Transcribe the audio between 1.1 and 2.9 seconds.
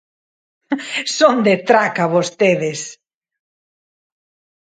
¡Son de traca vostedes!